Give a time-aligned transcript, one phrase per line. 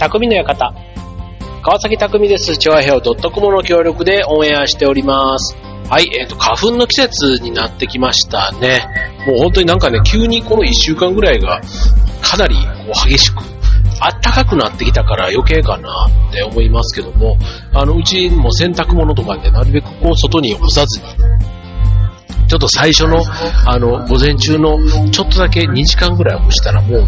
[0.00, 0.72] 匠の館。
[1.62, 2.56] 川崎匠です。
[2.56, 5.54] チョアヘオ .com の協力でオンエアしております。
[5.90, 8.80] はい、えっ、ー、と、花粉の季節になってきましたね。
[9.26, 11.60] もう本当になんかね、急にこの1週間ぐらいが
[12.22, 13.42] かなりこう激しく
[14.00, 17.36] 暖かくなってきたから余計かなって思いますけども、
[17.74, 21.04] あの、うちも洗濯物とかでなるべくこう外に干さずに、
[22.50, 23.22] ちょっと最初の、
[23.64, 24.76] あの、午前中の
[25.10, 27.06] ちょっとだけ2時間ぐらい干したらもう、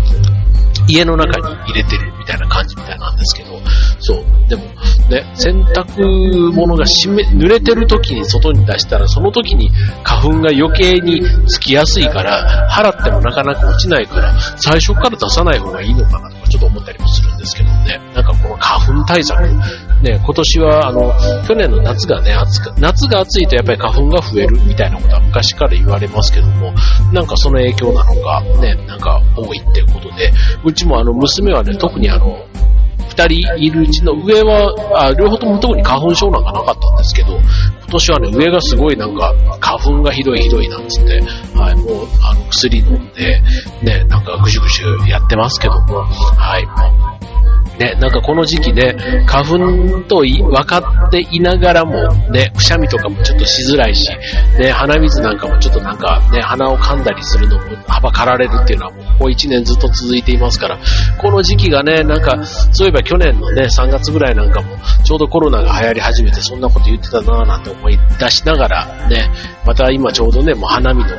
[0.87, 3.51] 家の中に入れてるみたいな感じみたいなんですけど、
[3.99, 4.25] そう。
[4.49, 4.63] でも、
[5.11, 9.71] ね、洗濯物が湿濡れてる時に外に出したら、その時に
[10.05, 18.01] 花粉が余計につきやすいから、払ってもなかなか落ちないから、最初から出さない方がいいのかなとかちょっと思ったりもするんですけどね。
[18.15, 19.43] なんかこの花粉対策、
[20.03, 21.13] ね、今年はあの、
[21.47, 26.73] 去年の夏がね、暑く、夏が暑いとやっぱり花粉が増えるみたいなことは昔から言われますけども、
[27.13, 30.33] なんかその影響なのか、ね、なんか多いっていうことで、
[30.65, 32.45] うちもあの、娘はね、特にあの、
[33.13, 41.21] 二人いるうちの上は、あ両方とも特に花粉症なんかなかったんですけど、今年はね、上がすごいなんか、花粉がひどいひどいなんつって、
[41.59, 43.41] はい、もう、あの、薬飲んで、
[43.83, 46.67] ね、なんかぐしゅぐしゅやってますけども、はい、
[47.79, 54.09] ね、なんかこの時期ね、花粉と分かっていながらも、ね、くしゃみとかもちょっとしづらいし、
[54.59, 60.79] ね、鼻水なんかもちょっとなんかね、鼻を噛んだりするのもはばかられるっていうのはもうここ1年ずっと続いていますから、
[61.19, 69.31] この時期がね、なんか、そういえば去年のね、3月ぐらいなんかも、ちょうどコロナが流行り始めてそんなこと言ってたなぁなんて思い出しながら、ね、
[69.65, 71.11] また今ちょうどね、もう花見の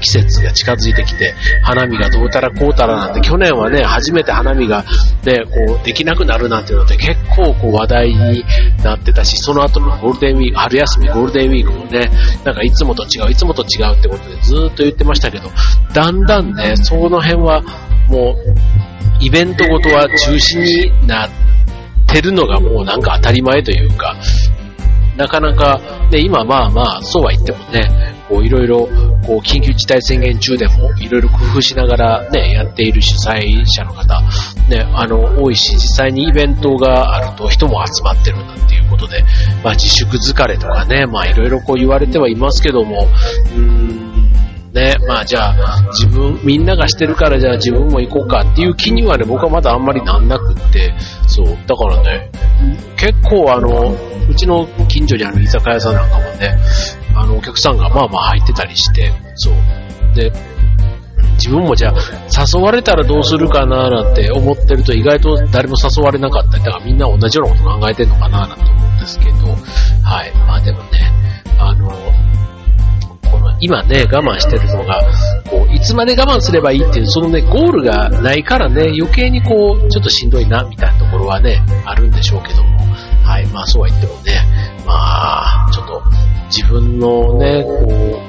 [0.00, 4.84] 季節が近づいてきて、花見がどうたらこうたらなんて、去年はね、初めて花見が
[5.24, 8.44] ね、こう、できなくなるなんていうのって結構こう話題に
[8.82, 12.10] なってたし、その後のゴールデンウィーク、春休みゴールデンウィークもね、
[12.44, 15.50] なんかいつもと違う、いつもと違うってことでずーっと言ってましたけど、
[15.92, 17.62] だんだんね、その辺は
[18.08, 21.30] もう、イベントごとは中止になっ
[22.06, 24.16] てるのがもうなんか当たり前というか、
[25.16, 25.80] なかなか、
[26.10, 28.88] ね、今まあまあ、そうは言ってもね、こういろいろ、
[29.26, 34.20] こう緊急事態宣言中でもいろいろ工夫しながらね、やっている主催者の方、
[34.68, 39.22] ね、あの、多いし、実際にイベントがあると人も集まってるんだっていうことで、
[39.62, 43.06] まあ自粛疲れとかね、まあいろいろこう言われてはいますけども、
[43.56, 44.32] うん、
[44.72, 50.92] ね、まあじゃあ、自分、みんながしてるからじゃあ自分も行こうかっていう気にはね、僕はまだあんまりなんなくって、
[51.26, 52.30] そう、だからね、
[52.96, 53.94] 結構あの、
[54.28, 56.58] うちの近所にある居酒屋さんなんかもね、
[57.16, 59.54] あの、お客さんがまあまあ入ってたりして、そう。
[60.14, 60.32] で、
[61.36, 61.94] 自分もじゃあ、
[62.56, 69.36] 誘われたらどうするかななんて思ってると意外と誰も誘われなかったり、だからみんな同じようなこと考えてんのかななんて思うんですけど、
[70.02, 70.32] はい。
[70.46, 71.12] まあでもね、
[71.58, 71.90] あの、
[73.30, 75.02] この今ね、我慢してるのが、
[75.50, 82.75] こう、いつまで我慢すればいいっていう、そのね、ゴールがないからね、余計にこう、ちょっとしんどいな、みたいなところはね、あるんでしょうけども、
[83.26, 83.46] はい。
[83.48, 84.40] まあそうは言ってもね、
[84.86, 86.02] まあ、ちょっと、
[86.46, 88.22] 自分のね、こ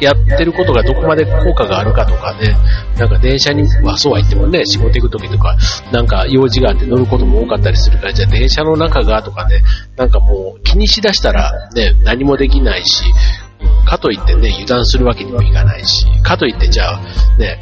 [0.00, 2.54] う、やってることがどこまで効果があるかとかね、
[2.98, 5.56] なんか電車にはそうは言ってもね、仕事行く時とか、
[5.90, 9.62] なんか用事があって乗ることも多かったりするから、じゃあ電車の中がとかね、
[9.96, 13.02] なんかもう気にしだしたらね、何もできないし、
[13.86, 17.00] かといってね、油断するわけにもいかないし、かといってじゃあ
[17.38, 17.58] ね、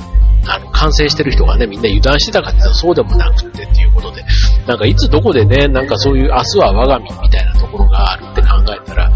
[0.48, 4.24] あの、感染してる人がね、みんな油断してたかって言ったらそうでもなくてっていうことで、
[4.66, 9.10] なんかいつどこでね、なんかそういう明日は我が身みたいなところがあるって考えたら、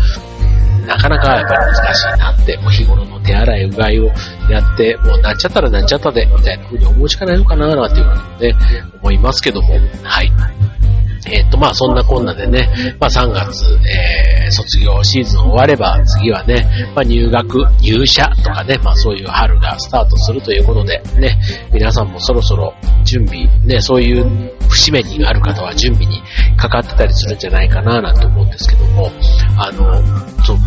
[0.86, 4.06] なかなかやっぱり難しいなって、もう日頃の手洗いうがいを
[4.50, 8.56] やって、もうなっちゃったらなっちゃったで、みたいな風に思うしかないのかな、なんていうふうにね、
[9.00, 9.68] 思いますけども、
[10.02, 10.32] はい。
[11.26, 21.38] えっ、ー、と、まあそんなこんなでね、まあ3月、えー、卒業シーズン終われば、次はね、まあ入学、入社とかね、まあそういう春がスタートするということで、ね、
[21.72, 22.72] 皆さんもそろそろ
[23.04, 24.24] 準備、ね、そういう
[24.68, 26.22] 節目にある方は準備に
[26.56, 29.10] かかってたりするんじゃないかな、なんて思うんですけども、
[29.56, 30.02] あの、
[30.44, 30.58] そう、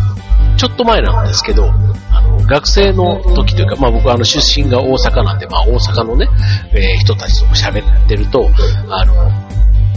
[0.56, 1.70] ちょっと前なんですけど、
[2.10, 6.28] あの、学生の時というか、まあ僕はあの出身が大阪なんで、まあ大阪のね、
[6.72, 8.48] えー、人たちと喋ってると、
[8.88, 9.14] あの、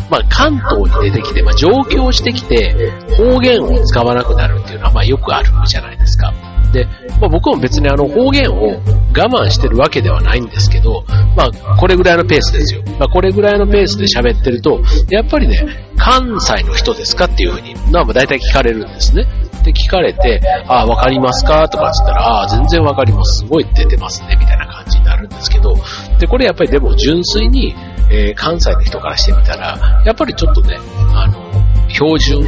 [0.09, 6.33] まあ、関東に出てきて、まあ、上京してきて、方言を使わなくなるっていうのは、まあ、よくあるじゃないですか。
[6.71, 6.85] で、
[7.19, 8.81] まあ、僕も別にあの方言を
[9.15, 11.03] 我慢してるわけではないんですけど、
[11.35, 12.83] まあ、これぐらいのペースですよ。
[12.99, 15.65] まあ、これぐらいのペースで喋ってると、やっぱりね、
[15.97, 19.25] 関西の人ですかっていうふうに、まあ、大体聞かれるんですね。
[19.67, 21.67] で、聞かれて、あ、わかりますか？
[21.67, 23.39] とかって言ったら、あ、全然わかります。
[23.39, 24.37] すごい出てますね。
[24.39, 25.75] みたいな感じになるんですけど、
[26.19, 27.75] で、これやっぱりでも純粋に、
[28.09, 30.77] えー、関西の人からしてみたら、やっぱりちょっとね、
[31.13, 31.43] あの、
[31.89, 32.47] 標準語っ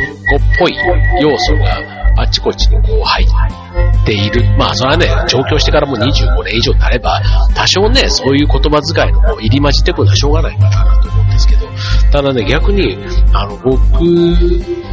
[0.60, 0.76] ぽい
[1.22, 4.44] 要素があちこちにこう入っている。
[4.58, 7.22] まあそれはね、上京してからもう25年以上になれば、
[7.56, 11.68] 多少ね、そういう言葉遣いのこう入り混じってくるのはしょうがないかなと思うんですけど、
[12.12, 12.98] ただね、逆に、
[13.34, 13.80] あの、僕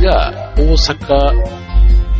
[0.03, 1.66] が大阪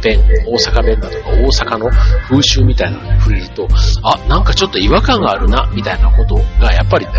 [0.03, 1.91] 弁、大阪弁だとか大阪の
[2.29, 3.69] 風習みたいなのに触れると、
[4.03, 7.13] あ、なんかちょっと違和感があるな、みたいなことが、やっぱりね、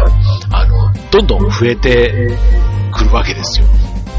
[0.51, 2.37] あの、どんどん増えて
[2.91, 3.65] くるわけですよ。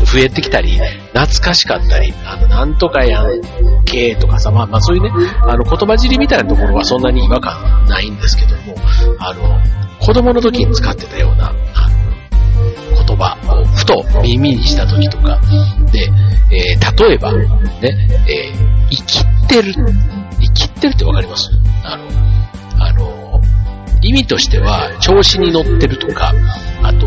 [0.05, 0.78] 増えてきたり、
[1.12, 3.40] 懐かしかったり、あの、なんとかやん
[3.84, 5.10] けとかさ、まあまあそういうね、
[5.43, 8.75] あの、言葉尻みたいなところはそんなに違和感ないんですけども、
[9.19, 9.60] あの、
[10.00, 11.52] 子供の時に使ってたような、あ
[11.90, 11.97] の、
[13.19, 15.41] 葉をふと耳にした時とか、
[15.93, 16.11] で、
[16.50, 17.47] えー、例えば、ね、
[18.26, 19.75] えー、生きってる、
[20.41, 21.50] 生きってるってわかります？
[21.85, 22.05] あの、
[22.85, 23.41] あの、
[24.03, 26.32] 意味としては、調子に乗ってるとか、
[26.82, 27.06] あと、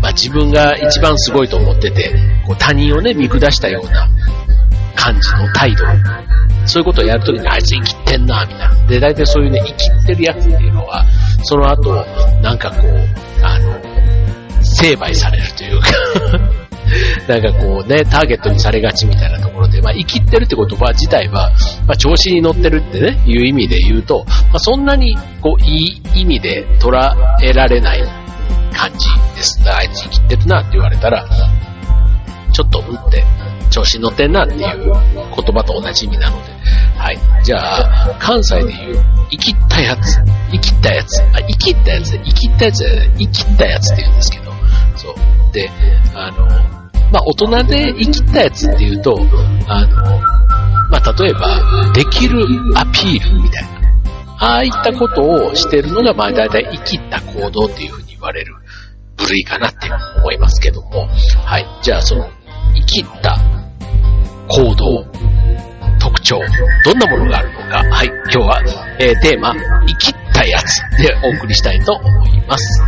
[0.00, 2.14] まあ、自分が一番すごいと思ってて、
[2.46, 4.08] こう他人をね、見下したような
[4.94, 5.84] 感じの態度。
[6.66, 8.86] そういうことをやるときに、あいつ生きてんな、みたいな。
[8.86, 11.04] で、大体そういうね、生きてるやつっていうのは、
[11.42, 12.04] その後、
[12.42, 13.27] なんかこう、
[14.78, 15.88] 成敗されるというか
[17.28, 21.50] なんかこうね、ターゲットにされがちみたいなところで、まあ、生きってるって言葉自体は、
[21.86, 26.96] まあ、調子に乗ってるってね、いう意味で言うと、まあ、そんなに、こう、いい意味で捉
[27.42, 28.02] えられない
[28.72, 29.60] 感じです。
[29.66, 31.26] あいつ生きてるなって言われたら、
[32.52, 33.22] ちょっとうって、
[33.70, 34.94] 調子に乗ってんなっていう言
[35.54, 36.58] 葉と同じ意味なので。
[36.96, 37.18] はい。
[37.44, 40.18] じゃあ、関西で言う、生きったやつ、
[40.50, 42.84] 生きったやつ、あ、生きったやつ、生きったやつ、
[43.18, 44.47] 生きったやつって言うんですけど、
[45.08, 45.52] そう。
[45.52, 45.70] で、
[46.14, 46.46] あの、
[47.10, 49.16] まあ、大人で生きったやつっていうと、
[49.66, 49.96] あの、
[50.90, 52.44] まあ、例えば、できる
[52.74, 53.78] アピールみたいな。
[54.40, 58.54] ああいったことをしてるのが、まあ、だいたい生きった行動っていうふうに言われる
[59.16, 61.08] 部類かなって思いますけども。
[61.44, 61.66] はい。
[61.82, 62.28] じゃあ、その、
[62.74, 63.36] 生きった
[64.48, 65.04] 行動、
[65.98, 66.38] 特徴、
[66.84, 67.84] どんなものがあるのか。
[67.90, 68.06] はい。
[68.06, 68.62] 今日は、
[69.00, 69.54] えー、テーマ、
[69.86, 72.82] 生きったやつでお送りしたいと思います。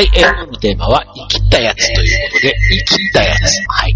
[0.00, 2.54] はい、えー、今日のテーマは、生きったやつということで、
[2.88, 3.40] 生きったやつ。
[3.68, 3.94] はい。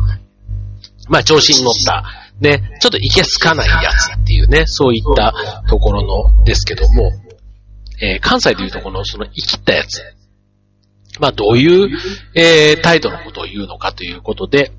[1.09, 2.05] まあ、調子に乗った、
[2.41, 5.33] ね、ちょっといけすかないやつっていうね、そういった
[5.67, 7.11] ところのですけども、
[8.03, 10.03] えー、関西でいうとこの、その生きったやつ。
[11.21, 11.89] まあ、どういう、
[12.35, 14.73] えー、態度のことを言うのかということで、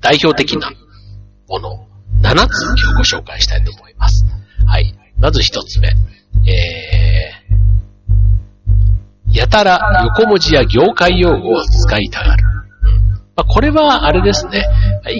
[0.00, 0.70] 代表的な
[1.48, 1.88] もの、
[2.22, 4.24] 7つ今日ご紹介したいと思います。
[4.64, 4.94] はい。
[5.18, 5.88] まず1つ目。
[6.48, 7.39] え、
[9.32, 12.44] やたら横文字や業界用語を使いたがる。
[13.36, 14.64] まあ、これはあれですね。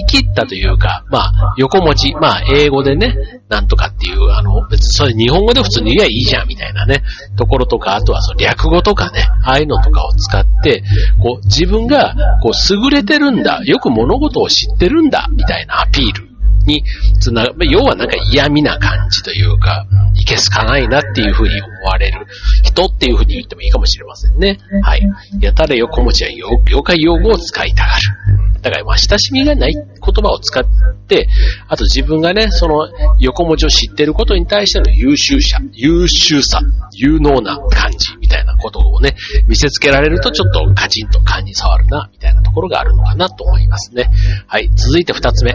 [0.09, 7.03] 生きったというか、まあ、横文字、まあ、英語でね、なんとかっていう、あの、別にそれ日本語で普通に言えばいいじゃん、みたいなね、
[7.37, 10.83] ところとか、あとはその略語とかね、ああいうのとかを使って、
[11.23, 16.30] こう、自分が、こう、優れてるんだ、よく物事を知ってるんだ、みたいなアピール
[16.71, 16.85] に
[17.21, 22.27] つなが、要はなんか嫌味な感じというか、いけすかないなっていうふうに思われる
[22.63, 24.59] 人っていうふうに言ってもいいかもしれませんね。
[24.83, 25.03] はい。
[25.41, 26.31] やたら横文字や
[26.71, 28.50] 業界用語を使いたがる。
[28.63, 30.65] だからまあ親しみがない言葉を使っ
[31.09, 31.29] て、
[31.69, 32.89] あと自分がね、その
[33.19, 36.61] 横文字を知ってることに対しての優秀者、優秀さ、
[36.93, 44.11] 有能な感じみたいなことをね、見せつけられるとちょっとカチンと勘に触るな、みたいなところがあるのかなと思いますね。
[44.47, 44.71] はい。
[44.75, 45.55] 続いて二つ目。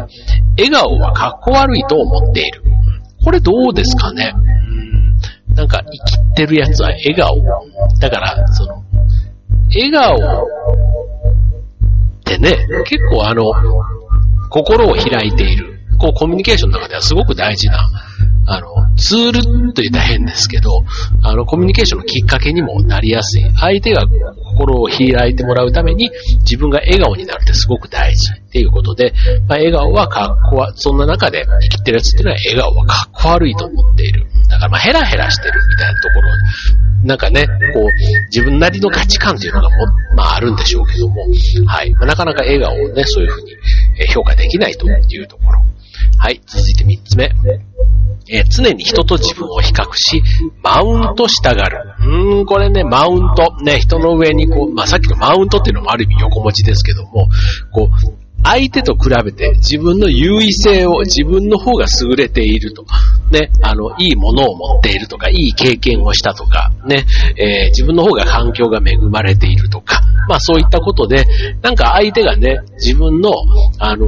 [0.57, 2.63] 笑顔は格好悪いと思っている。
[3.24, 4.33] これどうですかね？
[4.35, 4.39] う
[5.51, 7.41] んなんか生きてるやつは笑顔。
[8.00, 8.83] だから、その、
[9.74, 10.15] 笑顔
[12.38, 13.51] ね、結構あの、
[14.50, 15.72] 心を開いている。
[15.98, 17.89] こうコミュニケーションの中ではすごく大事な
[18.48, 20.84] あの、ツールと言ったら変ですけど、
[21.24, 23.44] あの、コミュニケーションのきっかけにもなりやすい。
[23.60, 26.12] 相手が心を開いてもらうために、
[26.42, 29.13] 自分が笑顔になるってすごく大事っていうことで、
[29.48, 34.27] まあ、笑顔はかっこは、そんな中で生きてるやつっていうのは笑顔はかっこ悪いと思っている。
[34.50, 36.30] だからまあヘラヘラしてるみたいなところ、
[37.04, 37.90] なんかね、こう、
[38.32, 39.75] 自分なりの価値観っていうのがも、
[40.16, 41.25] まああるんでしょうけども、
[41.68, 41.92] はい。
[41.94, 43.52] まあ、なかなか笑顔をね、そういうふうに
[44.14, 45.60] 評価できないというところ。
[46.18, 47.30] はい、続いて3つ目。
[48.28, 50.24] えー、常に人と自分を比較し、
[50.64, 51.94] マウントしたがる。
[52.00, 53.56] うーん、これね、マウント。
[53.64, 57.28] ね、人の上にこう、まあ、さっきのマウントっていうのもある意味横文字ですけども、
[57.72, 62.86] こう、相手と比べて自分の優位性を自分の方が優れていると。
[63.32, 67.06] ね、あの、いいものを持っているとか、いい経験をしたとか、ね、
[67.38, 71.25] えー、自分の方が環境が恵まれているとか、まあそういったことで、
[71.62, 73.32] なんか相手がね、自分の、
[73.80, 74.06] あの、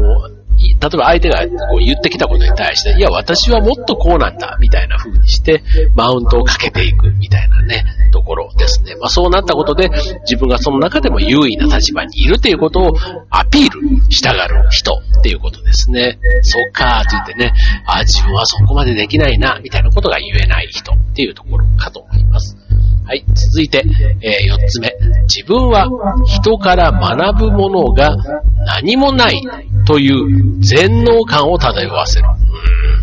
[0.58, 5.64] 例えば相手がこう言ってきたことに対して、いや、私はもっとこうなんだ、みたいな風にして、
[5.96, 8.96] マウントをかけていく、みたいなね、ところですね。
[8.96, 9.90] まあそうなったことで、
[10.22, 12.94] 自分がその中でも優位な立場にいるということを
[13.30, 16.18] アピールしたがる人っていうことですね。
[16.42, 17.54] そっかーって言ってね、
[17.86, 22.67] あ、自分はそこまでできないな、みたいなことが言えない人っていうところかと思います。
[23.08, 23.24] はい。
[23.34, 23.82] 続いて、
[24.22, 24.94] えー、4つ目。
[25.34, 25.88] 自分は
[26.26, 28.18] 人から学ぶものが
[28.66, 29.42] 何もない
[29.86, 32.28] という全能感を漂わせる。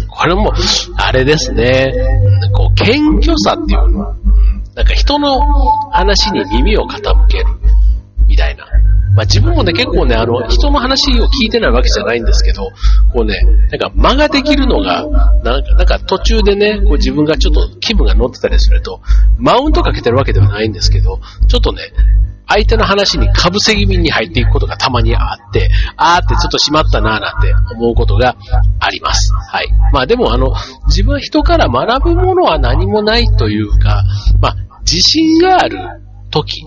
[0.02, 0.52] うん、これも、
[0.98, 1.90] あれですね。
[2.52, 4.14] こう、謙虚さっていうの。
[4.74, 5.40] なんか人の
[5.90, 7.46] 話に耳を傾ける。
[8.28, 8.66] みたいな。
[9.14, 12.70] まあ自分もね、結構ね、あの、人の話を聞いてないわけじゃないんですけど、
[13.12, 13.40] こうね、
[13.70, 15.06] なんか間ができるのが、
[15.42, 19.00] なんか、なんか途中でね、こう自分がちょっと気分が乗ってたりすると、
[19.38, 21.82] マウントかけてるわけではないんですけど、ちょっとね、
[22.46, 28.36] 相手の話に被せ気味に入っていくことがたまにあって、あーってちょっとしまったなーなんて思うことが
[28.80, 29.32] あります。
[29.32, 29.68] はい。
[29.92, 30.52] まあでもあの、
[30.86, 34.02] 自分は人から学ぶものは何もないというか、
[34.40, 35.78] まあ、自信がある
[36.30, 36.66] 時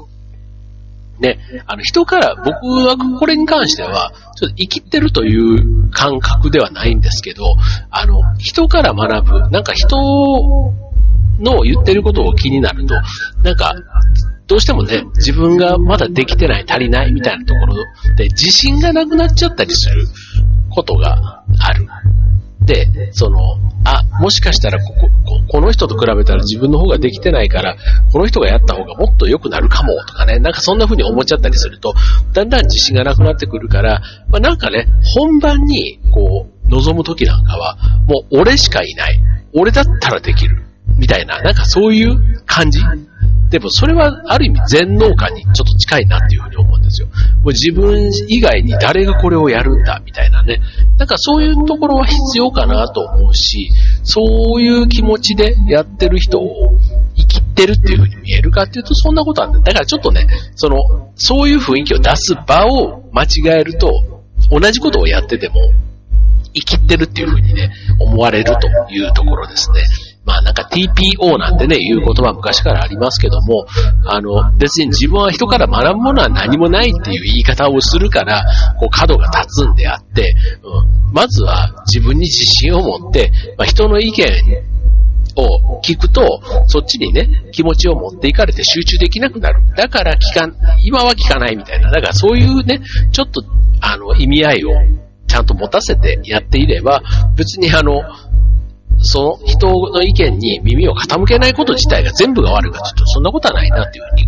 [1.19, 7.43] ね、あの人から、僕はこれに関しては、ちょっと生きてるという感覚ではないんですけど、
[7.89, 9.97] あの、人から学ぶ、なんか人
[11.39, 12.95] の言ってることを気になると、
[13.43, 13.73] なんか、
[14.47, 17.75] どうしてもね、自分がまだできてない、足りないみたいなところ
[18.15, 20.05] で自信がなくなっちゃったりする
[20.69, 21.87] ことがある。
[22.67, 23.39] で、その、
[23.85, 25.09] あ、もしかしたらここ、
[25.47, 27.77] この人と比べたら自分の方ができてないから、
[28.11, 31.93] この人がやった方がもっと良くなるかもとかね、なんかそんな風に思っちゃったりすると、
[32.33, 39.19] だんだん自信がなくなってくるから、まあ、なんかね、本番に、こう、望む時なんかは、もう俺しかいない。
[39.53, 40.63] 俺だったらできる。
[40.97, 42.81] みたいな、なんかそういう感じ
[43.49, 47.07] でもそれはある意味全能感にちょっと近いなっていうふうに思うんですよ。
[47.07, 47.13] も
[47.45, 50.59] う自分以外に誰がこれをやるんだみたいなね。
[50.97, 53.69] なんかそういうところは必要かなと思うし、
[54.03, 54.21] そ
[54.57, 56.73] ういう気持ちでやってる人を
[57.15, 59.63] 生きてるっていうふうに見えるかっていうとそんなことはない。
[59.63, 63.91] だからちょっとね、その、そういう雰囲気を出す場を間違えると、
[64.51, 65.55] 同じことをやってても、
[66.53, 69.81] 生きてるっていうふうにね、思われるというところですね。
[70.27, 73.65] まあなんか TPO なんてね、いう言葉昔からありますけども、
[74.05, 78.43] あの、別に自分は人から学ぶものは何もないっていう言い方をするから、
[78.77, 84.27] こう角が立つんであって、うん、まずは自分に自信を持って、まあ、人の意見
[85.37, 89.61] を聞くと、そっちにね、気持ちを持っていかれて集中できなくなる。
[89.77, 91.89] だから聞かん、今は聞かないみたいな。
[91.89, 92.81] だからそういうね、
[93.13, 93.45] ちょっと、
[93.79, 94.73] あの、意味合いを
[95.27, 97.01] ちゃんと持たせてやっていれば、
[97.37, 98.01] 別にあの、
[98.99, 104.27] その人の意見に耳を傾けないこと自体が全部が悪いかというと、そんなことはないなっていうふうに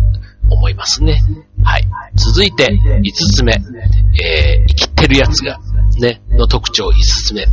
[0.50, 1.22] 思いますね。
[1.62, 1.84] はい。
[2.16, 3.52] 続いて、5つ目。
[3.52, 5.58] えー、生きてるやつが、
[5.98, 7.46] ね、の特徴5つ目。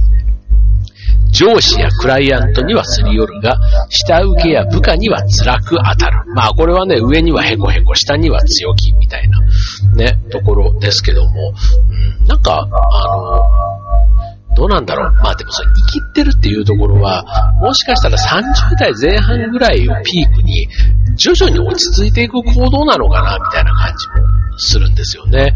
[1.31, 3.59] 上司やクライアントにはすり寄るが、
[3.89, 6.33] 下請けや部下には辛く当たる。
[6.33, 9.39] まあこれはね、上にはヘコヘコ、下には強気みたいな、
[9.95, 11.53] ね、ところですけども、
[12.21, 13.46] うん、なんか、あの、
[14.67, 15.13] なんだろう。
[15.15, 17.23] まあでもそれ生きってるっていうところは、
[17.61, 20.67] もしかしたら30代前半ぐらいをピークに、
[21.15, 25.53] 徐々に落ち着いていく行動なのかな、みたいな感じもするんですよね。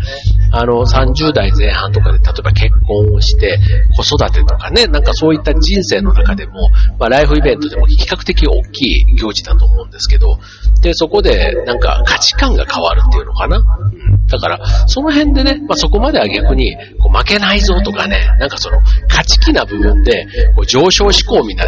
[0.51, 3.57] あの、30代前半とかで、例えば結婚をして、
[3.95, 10.39] 子育てとかね、なんかそういった人生の中でも、まあライフイベントでも比較的大きい行事だと思うんですけど、
[10.81, 13.57] で、そこでなんか価値観が変わるっていうのかな？
[13.57, 21.65] うん、だから、その辺でね、まあそこまでは逆に、こう負けないぞとかね、なんかその、価値気な部分で、こう上昇志向みた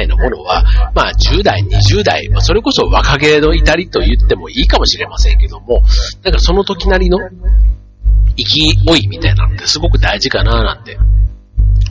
[0.00, 0.64] いなものは、
[0.94, 5.82] まあ10代、20代、まあそれこそ若気の至りと言ってもいいかもしれませんけども、
[6.24, 7.18] なんかその時なりの
[8.36, 10.98] 勢いみたいなのってすごく大事かななんて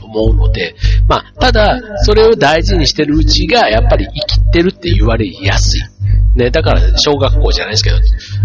[0.06, 0.74] 思うので、
[1.08, 5.80] まあ、ただ、それを大事にしてるうちが、やっぱり生きてるって言われやすい。
[6.36, 7.96] ね、だから、小学校じゃないですけど、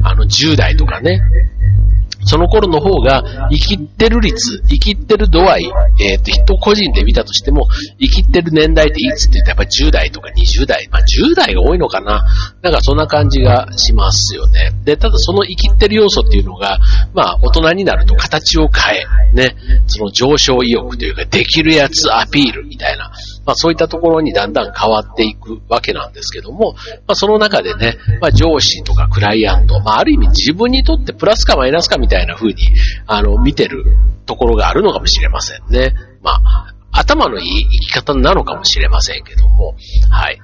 [0.04, 1.22] あの、10代とかね、
[2.26, 7.68] その頃の方が生きてる率、生きてる度合い、えっ、ー、と、人個人で見たとしても、
[8.00, 12.24] 生きてる年代っていつって言ったらやっぱ10代とか20代、まあ10代が多いのかな。
[12.62, 14.72] なんかそんな感じがしますよね。
[14.84, 16.80] で、ただその生きてる要素っていうのが、
[17.14, 19.56] まあ大人になると形を変え、ね、
[19.88, 23.12] その上昇意欲というか、できるやつアピールみたいな、
[23.52, 26.74] まあそういったところにだんだん変わっていくわけなんですけども、
[27.06, 32.56] まあその中でね、まあ上司とかクライアント、まあある意味自分にとってプラスかマイナスかみたいな風に、
[33.08, 33.84] あの、見てる
[34.26, 35.94] ところがあるのかもしれませんね。
[36.22, 39.76] まあ、頭のいい生き方なのかもしれませんけども、
[40.10, 40.40] はい。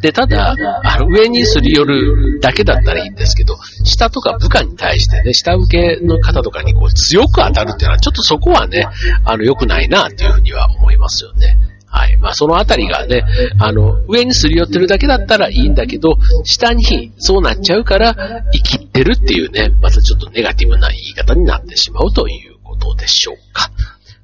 [0.00, 8.86] で、ただ、あの、上にすり寄るだけだったらいいんですけど、下とか部下に対してね、下請けの方とかにこう強く当たるっていうのは、ちょっとそこはね、
[9.24, 11.56] あの、良くないなっていうふうには思いますよね。
[11.92, 12.16] はい。
[12.18, 13.24] まあ、そのあたりがね、
[13.58, 18.14] あの、上にすり寄ってるだけだったらいいんだけど、下にそうなっちゃうから、
[18.52, 23.70] 生きってるっていうね、またちょっとネガティブな言い方になってしまうということでしょうか。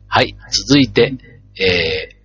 [0.06, 0.36] はい。
[0.52, 1.14] 続いて、
[1.58, 2.15] えー、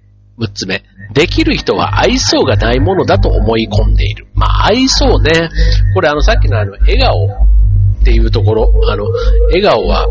[0.42, 0.84] 6つ目。
[1.14, 4.28] できる人は愛想がないものだと思い込んでいる。
[4.34, 5.50] まあ、愛想ね。
[5.94, 9.06] これあの、さっきのあの、笑顔っていうところ、あの、
[9.48, 10.08] 笑顔は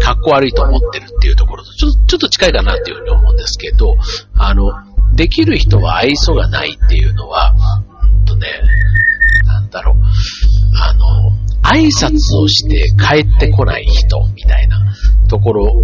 [0.00, 3.96] 格好悪いと思ってるっていうところと、ちょっと、ちょっと近いかなっていうふうに思うんですけど、
[4.34, 4.70] あの、
[5.14, 7.54] できる人は愛想がないっていうのは、
[8.02, 8.46] うんとね、
[9.46, 9.96] なんだろう、
[10.74, 11.32] あの、
[11.62, 14.78] 挨拶をして帰ってこない人みたいな
[15.28, 15.82] ところ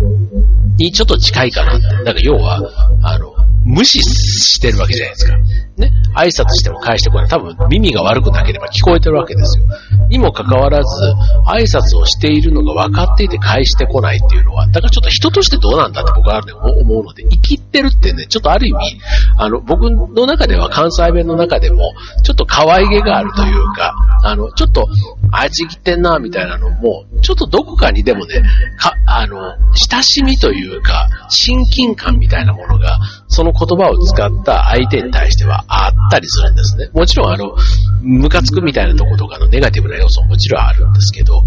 [0.76, 1.87] にちょっと近いかなって。
[2.05, 2.61] だから要は、
[3.03, 3.36] あの、
[3.67, 5.37] 無視してるわけじゃないですか。
[5.77, 5.93] ね。
[6.15, 7.29] 挨拶しても返してこない。
[7.29, 9.65] 多分耳が悪くなければ聞こえてるわけですよ。
[10.09, 11.15] にもかかわらず、
[11.47, 19.01] 挨拶をしているのが分かっていて返してこないっていうのは、だからちょっと人としてどうなんだって僕は、ね、思うので、生きってるってね、ちょっとある意味、
[19.39, 24.87] あの、僕の中では関西弁の中でも、ちょっと可愛げがあるというか、あの、ちょっと、
[25.33, 28.43] あいつ生きてんな、みたいなのも、ちょっとどこかにでもね、
[28.79, 29.37] か、あの、
[29.91, 32.99] 親しみというか、親近感みたいなものが、
[33.29, 36.89] その言葉を使った相手に対してはあったりするんですね。
[36.93, 37.55] もちろんあの、
[38.03, 41.43] ムカつくみたいなとことかのネガティブな要素もちろんあるんですけど、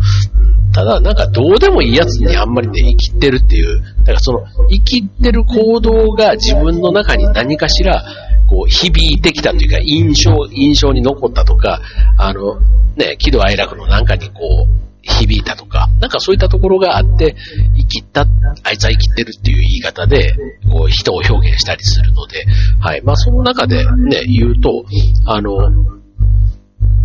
[0.74, 8.04] ただなんかどうでもいいやつにあんまりね、生きてるっていう、だからその生きてる行動が自分の中に何かしら、
[8.50, 11.82] こう、響いてきたというか、印象、印象に残ったとか、
[12.18, 12.60] あの、
[12.96, 17.36] ね、喜怒哀楽のなんかにこう、響いたとか、なんかそういったところがあって、
[17.78, 18.26] 生きた、
[18.64, 20.36] あいつは生きてるっていう言い方で、
[20.70, 22.46] こう、人を表現したりするので、
[22.80, 23.02] はい。
[23.02, 24.86] まあ、その中でね、言うと、
[25.26, 25.99] あの、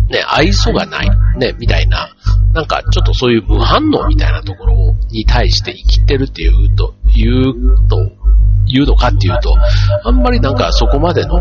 [0.09, 2.09] ね、愛想がない、ね、みたいな、
[2.53, 8.11] なんかちょっとそういう無反応みたいなところに対して生きてるっていうと、言うと、
[8.67, 9.55] 言うのかっていうと、
[10.03, 11.39] あんまりなんかそこまでの、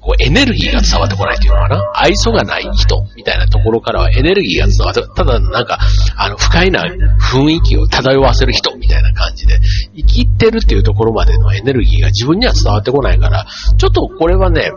[0.00, 1.92] こうエネルギーが伝わってこないっていうのかな。
[1.94, 5.78] 愛想がない人みたいなところからはエネルギーが伝わって、ただなんか、
[6.16, 9.58] あの、不快な雰囲気を漂わせる人みたいな感じで、
[9.96, 14.70] 生きてるっていうところまでのエネルギーが自分には伝わってこないから、ちょっとこれはね、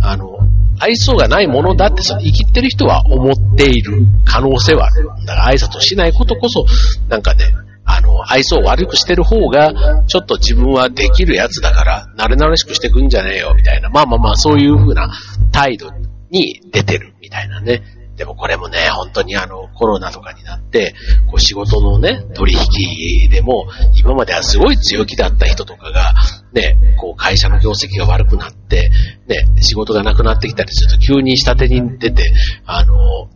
[0.00, 0.38] あの、
[0.78, 5.08] 愛想がないものだってその生きてる人は思っている可能性はある。
[5.26, 6.66] だから挨拶をしないことこそ、
[7.08, 7.44] なんかね、
[7.84, 13.90] あの、愛想を悪くしてる方が、ちょっと自分はできるやつだから、慣れ慣れしくしてくんじゃねえよ、みたいな。
[13.90, 15.10] まあまあまあ、そういう風な
[15.52, 15.90] 態度
[16.30, 17.82] に出てる、みたいなね。
[18.22, 20.94] でもこれもね、本当にあの、コロナとかになって、
[21.26, 26.14] こう仕事のね、取引でも、今まではすごい強気だった人とかが、
[26.52, 28.92] ね、こう会社の業績が悪くなって、
[29.26, 32.32] ね、仕事がなくなってきたりすると急に下手に出て、
[32.64, 33.28] あの、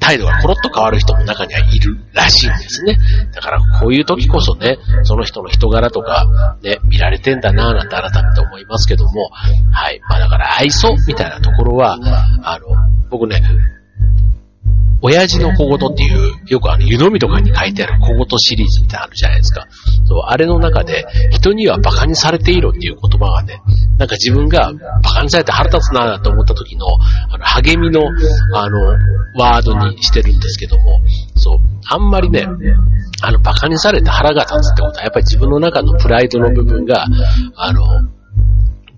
[0.00, 2.96] 態度がコロッと変わる人も中にはいるらしいんですね。
[3.34, 9.28] だからこういう時こそね、その人の人柄とか、ね、見られてんだなぁなんて改めて思いますけども、
[9.70, 10.00] はい。
[10.08, 11.98] まあだから愛想みたいなところは、
[12.42, 12.66] あの、
[13.10, 13.42] 僕ね、
[15.02, 19.66] 親父の小言っていう、よくあの、湯飲みとかに書いてある小言シリーズってあるじゃないですか。
[20.04, 23.60] そう、あれの中で、人には馬鹿にされていろっていう言葉がね、
[23.98, 24.80] なんか自分が馬
[25.14, 26.86] 鹿にされて腹立つなと思った時の、
[27.30, 28.02] あの、励みの、
[28.54, 28.78] あの、
[29.36, 31.00] ワードにしてるんですけども、
[31.34, 32.46] そう、あんまりね、
[33.22, 37.06] あの、馬鹿にされて腹が立つってことは、やっぱり自分の中のプライドの部分が、
[37.56, 37.82] あの、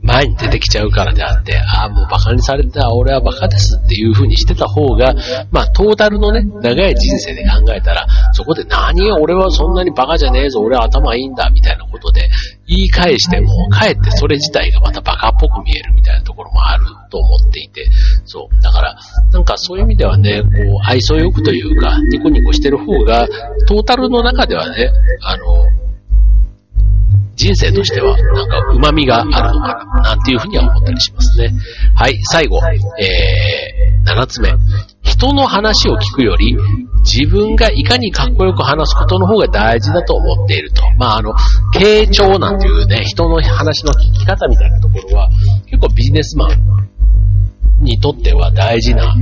[0.05, 5.15] 前に出てきちゃうからであって、ああ、もう馬鹿にされた、俺は馬鹿ですっていう風にしてた方が、
[5.51, 12.29] まあ、トータルのね、長い人生で考えたら、そこで何俺はそんなに馬鹿じゃねえぞ、俺は頭いいんだ、みたいなことで
[12.67, 17.87] 言い返しても、かえってそれ自体がまた馬鹿っぽく見えるみたいなところもあると思っていて、
[18.27, 18.63] そう。
[18.63, 18.97] だから、
[19.33, 20.51] なんかそういう意味ではね、こう、
[20.85, 23.27] 愛想よくというか、ニコニコしてる方が、
[23.67, 24.91] トータルの中ではね、
[25.23, 25.84] あの、
[27.37, 31.51] 人生としてはなんか旨味があるのかな、なんていうふうには思ったりしますね。
[31.95, 32.61] はい、最後、
[33.01, 34.53] えー、7つ目。
[35.03, 36.57] 人の話を聞くより、
[37.05, 40.83] 自分がいかにかっこよく話すことの方が大事だと思っていると。
[40.97, 41.35] まあ、あの、
[41.75, 45.29] 傾聴なんていうね、人の話の聞き方みたいなところは、
[45.67, 49.15] 結構ビジネスマンにとっては大事な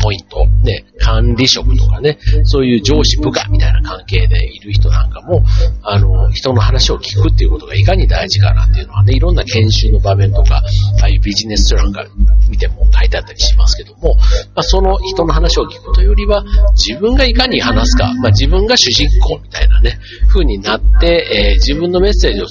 [0.00, 0.46] ポイント。
[0.62, 5.42] ね、管理職とかね、そういう上司部下みたいな関係でいる人なんかも、
[5.82, 10.62] あの、人の話を聞くっていうことがいかに大事かなっていうのはね、いろんな研修の場面とか、
[11.02, 12.04] ああいうビジネス書なんか
[12.48, 14.14] 見ても書いてあったりしますけども、
[14.54, 22.46] まあ、その人の話を聞くというよりは、自分がいかに話すか、まあ、自分が主人公みたいなね、風になって、えー、自分のメッセージを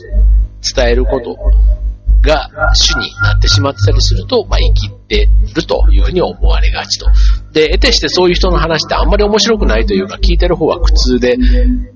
[0.75, 1.37] 伝えること
[2.21, 7.07] が主になってしまってたりすると、まあ、生きてるというふうに思われがちと。
[7.51, 11.37] で、得てしてそういう人の話ってあんまり面白くないというか、聞いてる方は苦痛で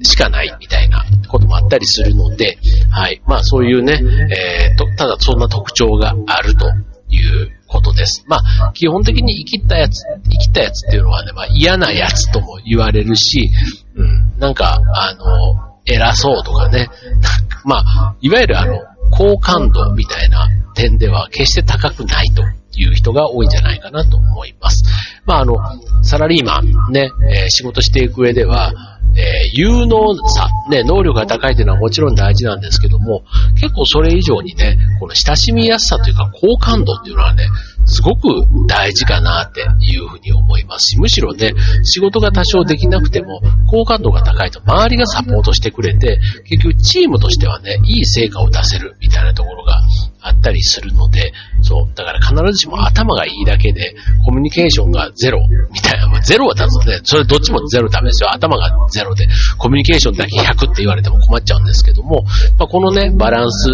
[0.01, 2.57] しかないみたいなこともあったりするので、
[2.89, 3.21] はい。
[3.25, 6.67] まあそういうね、えー、と、ただそんな特徴があると
[7.09, 8.25] いうことです。
[8.27, 13.51] まあ、基本的に生きったやつ、生きたやつっていうのはね、まあ嫌なやつとも言われるし、
[13.95, 16.89] うん、なんか、あの、偉そうとかね、
[17.63, 22.43] まあ、いわゆるあの、好感度みたいな点では決して高くないと。
[22.81, 24.83] いう人が多いんじゃないかなと思います。
[25.25, 25.55] まあ、あの、
[26.03, 28.73] サラリーマンね、えー、仕事していく上では、
[29.17, 33.23] えー、有能さ、ね、能力が高いというのはもちろん大事なんですけども、
[33.55, 37.47] 結構それ以上にね、この親しみやすさというか好感度っていうのはね、
[37.85, 38.27] すごく
[38.67, 49.81] 大事かなっていうふうに思いますし、むしろね、仕事が多少できなくても、好感度が高いと周りがサポートしてくれて、結局チームとしてはね、いい成果を出せるみたいなところが
[50.25, 55.39] あったりするので、そう、だから必ずしも頭がいいだけで、コミュニケーションがゼロ
[55.71, 58.31] みたいな、ゼロは多分ね、それどっちもゼロダメですよ。
[58.33, 59.27] 頭がゼロで、
[59.59, 62.23] コミュニケーションだけ100って言われても困っちゃうんですけども、
[62.57, 63.69] まあ、このね、バランス、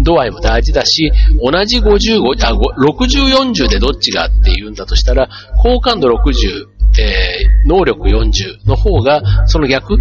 [0.00, 5.28] 度合いも大事だし、同じ55、あ、60、40でどっちがって言うんだとしたら、
[5.62, 6.66] 好感度60、
[7.00, 9.96] えー、能力40の方が、その逆、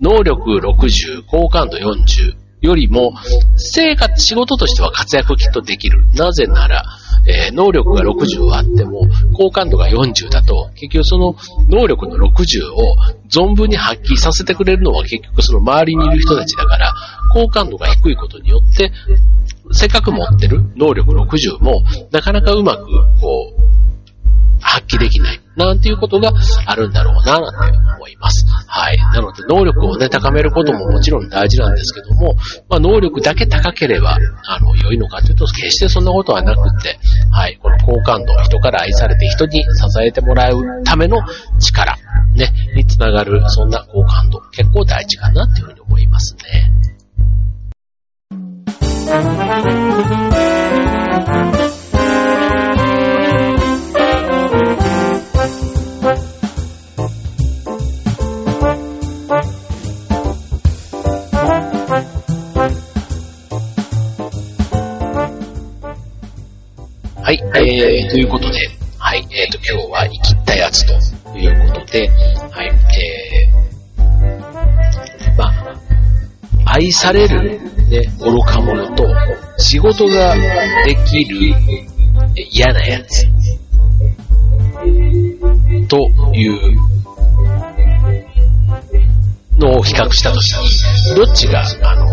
[0.00, 3.14] 能力60、好感度40よりも、
[3.56, 6.04] 生活、仕事としては活躍きっとできる。
[6.14, 6.84] なぜなら、
[7.26, 9.02] えー、能力が60あっても、
[9.34, 11.34] 好感度が40だと、結局その
[11.68, 12.96] 能力の60を
[13.28, 16.94] 存分に発揮させてくれるのは結局その周りにいる人たちだから、
[17.32, 18.92] 好感度が低いことによって、
[19.72, 22.86] せっかく持ってる能力60も、なかなかうまく、
[23.20, 25.45] こう、発揮できない。
[25.56, 26.32] なんていうことが
[26.66, 28.44] あるんだろうな、なんて思います。
[28.66, 28.98] はい。
[28.98, 32.34] なので、能力をね、高めることももちろん大事なんですけども、
[32.68, 36.98] まあ、能力だけ高ければ、あの、良いのかというと、決してそんなことはなくて、
[37.30, 37.58] はい。
[37.62, 39.68] この好感度、人から愛されて人に支
[40.06, 41.22] えてもらうための
[41.58, 41.96] 力、
[42.34, 46.70] ね、につながる、そんな好感度、結構大事かなっていうふうに思いますね。
[67.26, 72.08] はい、えー、ということで、はい、えーと、今日は生きったやつということで、
[72.52, 75.76] はい、えー、まあ、
[76.66, 77.60] 愛される、
[77.90, 79.04] ね、愚か者と、
[79.58, 80.36] 仕事が
[80.84, 81.52] できる
[82.52, 83.24] 嫌なやつ、
[85.88, 85.96] と
[86.32, 86.76] いう
[89.58, 92.06] のを比較したときに、どっちが、あの、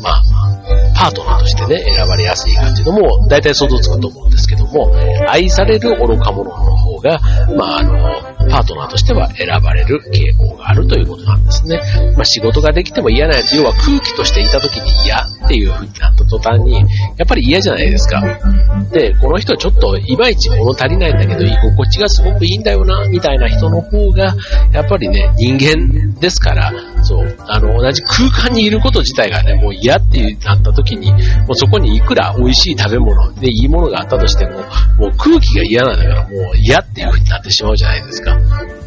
[0.00, 0.59] まあ、
[1.00, 4.92] パートナーとしてね、選ばれやすいかっていうのも、大体想像つくと思うんですけども、
[5.28, 7.18] 愛される愚か者の方が、
[7.56, 11.80] まあ、あの、パートナーとしては選ばれる傾向があるということなんですね。
[12.16, 16.80] まあ、仕事ができても嫌なやつ、要は空気としていた時に嫌っていう風になった途端に、や
[17.24, 18.20] っぱり嫌じゃないですか。
[18.92, 24.34] で、この人はちょっといまいち物足りないんだけど、居心地がすごくいいんだよな、みたいな人の方が、
[24.72, 31.18] やっぱりね、人間ですから、そう、あの、同じ空間にいること自体がね、もう嫌ってなった時に、も
[31.50, 34.58] うそこにいくら美味しい食べ物でいいものがあったとしても、
[34.98, 38.39] もう空気が嫌なんだから、もう嫌っていう風になってしまうじゃないですか。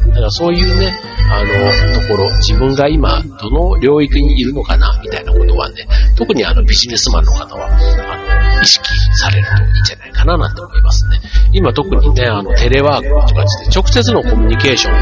[0.08, 0.94] だからそういうね、
[1.30, 5.86] あの、ところ、自分が今、どの領域にいるのかな、みたいなことはね、
[6.16, 11.20] 特にあのビジネスマンの方は、あの、意識されるといいんじゃないかな、なんて思いますね。
[11.52, 14.92] 今特にね、あの、テレワークとかですね、直接のコミュニケーション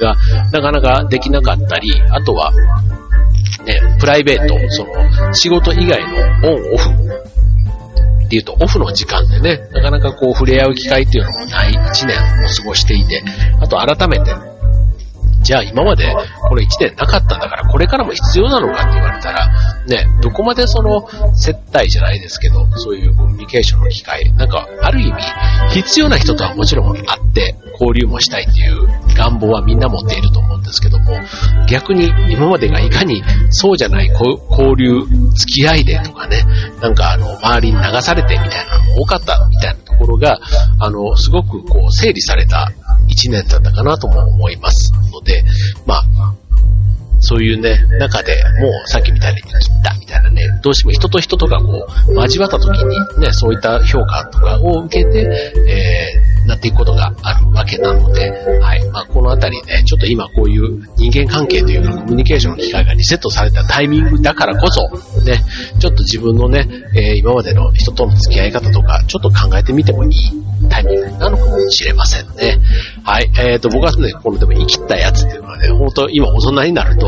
[0.00, 0.16] が
[0.52, 2.52] なかなかできなかったり、あとは、
[3.64, 7.31] ね、プライベート、その、仕事以外のオンオフ
[8.32, 13.22] っていうと、オフの時間でね、なかなかこう触れ合う機会っていうのもない1年を過ごしていて、
[13.60, 14.34] あと改めて、
[15.42, 16.14] じゃあ今まで
[16.48, 19.48] これ1年なかったんだからこれからも必要なのかって言われたら、
[19.86, 25.22] ね、どこまでその接待じゃないですけど、そういうコミュニケーションの機会、なんかある意味
[25.74, 31.16] 必要な人とはもちろんあって交流もしたいという願望はみんな持っていると思うんですけども、
[31.68, 35.00] 逆に今までがいかにそうじゃない交流、
[35.34, 36.44] 付き合いでとかね、
[36.80, 40.38] なんかあの周りに流されてみたいなのも多かったみたいなところが、
[40.78, 42.70] あの、すごくこう整理された
[43.08, 45.44] 1年だったかなとも思いますので、
[45.84, 46.04] まあ、
[47.22, 58.30] そういうね、中でもうさっきみたいに切ったみたいなね、どうしても人と人とかこう、交わった時にね、そういった評価とかを受けて、えーなっていくことがあるわけなので、
[58.60, 58.88] はい。
[58.90, 64.88] まあ、このあたりね、ちょっと今こういう人間関係というかコミュニケーションの機会がリセットされたタイミングだからこそ、
[65.24, 65.44] ね、
[65.78, 70.10] ちょっと自分のね、えー、今までの人との付き合い方とか、ちょっと考えてみてもいい
[70.68, 72.58] タイミングなのかもしれませんね。
[73.04, 73.30] はい。
[73.38, 77.06] えっ、ー、と、僕はね、このでも生きったやつっていうのはね、本当今大人になると、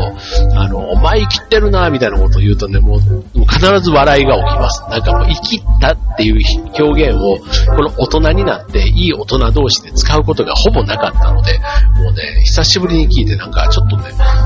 [0.55, 2.99] あの、お前生きってるなみたいなことを言うとね、もう、
[3.37, 4.81] もう必ず笑いが起きます。
[4.89, 6.39] なんかもう生きったっていう
[6.79, 7.37] 表現を、
[7.75, 11.59] この大人になって、いい大人同士で使うことがほぼなかったので、
[11.97, 14.03] もうね、久しぶりに聞いてなんかちょっとね、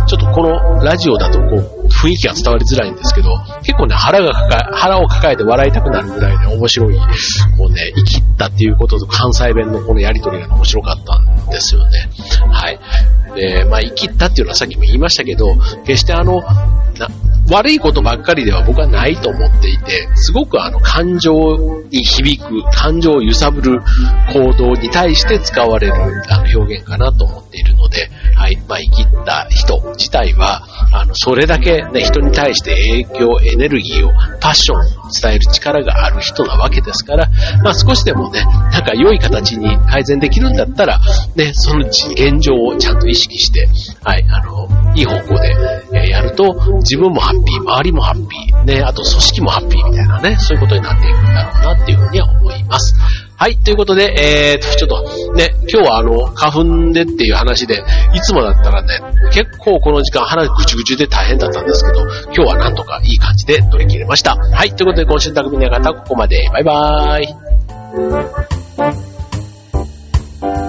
[0.08, 3.30] ちょっとこのラジオだとこう、雰囲気が伝わりづらいんですけど、
[3.64, 6.98] 結構ね、腹が抱え、腹を抱えて笑いたくなるぐらいね、面白い、
[7.58, 12.10] こうね、生きったっていうことと関西弁のこのやりとりが面白かったんですよね。
[12.52, 12.80] はい。
[13.36, 17.08] で、まあ、生きったっていうのはさっきも言いましたけど、決してあの、な、
[17.52, 21.32] 悪いことばっかりでは僕はないと思っていて、すごくあの感情
[21.90, 23.82] に響く、感情を揺さぶる
[24.34, 25.94] 行動に対して使われる
[26.30, 34.82] あの表現かなと思っているので、はい、まあ生きった人自体は、あの、それだけね、人に対して影響、エネルギーを、パッションを
[35.22, 37.30] 伝える力がある人なわけですから、
[37.64, 41.00] まあ少しでもね、なんか良い形に改善できるんだったら、
[41.36, 43.68] ね、その現状をちゃんと意識して、
[44.04, 44.68] はい、あの、
[45.00, 45.56] いい方向で、
[45.94, 52.96] えやると、自分もハッピー、周りもハッピー、ね、あと組織もハッピーみたいなね、そういうことになっていくんだろうなっていうふうには思います。
[53.38, 57.82] はい、ということで、えーと、ちょっとね、今日はあの、花粉でっていう話で、
[58.14, 59.00] いつもだったらね、
[59.32, 64.36] 結構この時間鼻ぐちゅぐちゅで大変だったんですけど、今日はなんとかいい感じで乗り切れました。
[64.36, 66.50] はい、ということで今週の匠の方、ここまで。
[66.52, 67.24] バイバー
[70.66, 70.69] イ。